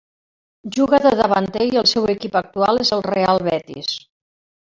Juga 0.77 0.99
de 1.03 1.11
davanter 1.19 1.67
i 1.73 1.77
el 1.83 1.89
seu 1.91 2.09
equip 2.15 2.39
actual 2.43 2.81
és 2.85 2.93
el 2.99 3.05
Real 3.09 3.45
Betis. 3.51 3.93